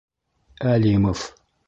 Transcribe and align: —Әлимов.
—Әлимов. 0.71 1.27